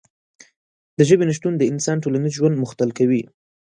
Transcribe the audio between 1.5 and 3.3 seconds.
د انسان ټولنیز ژوند مختل کوي.